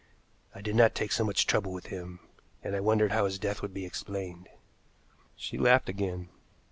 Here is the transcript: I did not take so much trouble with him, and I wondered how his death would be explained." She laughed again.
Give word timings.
I 0.55 0.61
did 0.61 0.75
not 0.75 0.95
take 0.95 1.11
so 1.11 1.23
much 1.23 1.45
trouble 1.45 1.71
with 1.71 1.85
him, 1.93 2.21
and 2.63 2.75
I 2.75 2.79
wondered 2.79 3.11
how 3.11 3.25
his 3.25 3.37
death 3.37 3.61
would 3.61 3.71
be 3.71 3.85
explained." 3.85 4.49
She 5.35 5.59
laughed 5.59 5.89
again. 5.89 6.29